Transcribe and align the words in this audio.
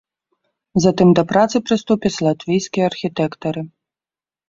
Затым 0.85 1.09
да 1.19 1.23
працы 1.33 1.55
прыступяць 1.69 2.21
латвійскія 2.31 2.91
архітэктары. 2.93 3.61